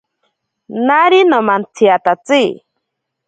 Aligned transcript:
Nari 0.85 1.19
nomantsiatatsi. 1.29 2.41